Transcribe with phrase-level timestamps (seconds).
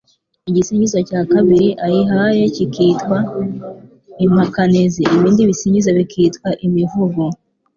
[0.49, 3.17] igisingizo cya kabiri ayihaye kikitwa
[4.25, 7.21] impakanizi, ibindi bisingizo bikitwa imivugo